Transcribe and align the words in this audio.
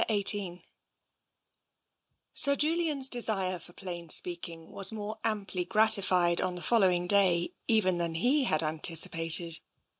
XVIII 0.09 0.63
Sir 2.33 2.55
Julian's 2.55 3.07
desire 3.07 3.59
for 3.59 3.71
plain 3.73 4.09
speaking 4.09 4.71
was 4.71 4.91
more 4.91 5.19
amply 5.23 5.63
gratified 5.63 6.41
on 6.41 6.55
the 6.55 6.63
following 6.63 7.05
day 7.05 7.51
even 7.67 7.99
than 7.99 8.15
he 8.15 8.45
had 8.45 8.63
anticipated. 8.63 9.59